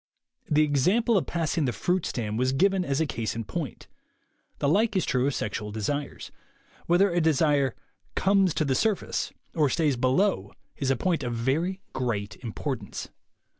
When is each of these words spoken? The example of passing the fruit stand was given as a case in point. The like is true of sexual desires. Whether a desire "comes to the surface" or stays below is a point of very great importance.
The 0.49 0.63
example 0.63 1.15
of 1.15 1.27
passing 1.27 1.65
the 1.65 1.71
fruit 1.71 2.07
stand 2.07 2.39
was 2.39 2.53
given 2.53 2.83
as 2.83 2.99
a 2.99 3.05
case 3.05 3.35
in 3.35 3.43
point. 3.43 3.87
The 4.57 4.67
like 4.67 4.95
is 4.95 5.05
true 5.05 5.27
of 5.27 5.35
sexual 5.35 5.71
desires. 5.71 6.31
Whether 6.87 7.11
a 7.13 7.21
desire 7.21 7.75
"comes 8.15 8.55
to 8.55 8.65
the 8.65 8.73
surface" 8.73 9.31
or 9.53 9.69
stays 9.69 9.97
below 9.97 10.53
is 10.75 10.89
a 10.89 10.95
point 10.95 11.21
of 11.23 11.35
very 11.35 11.81
great 11.93 12.35
importance. 12.37 13.09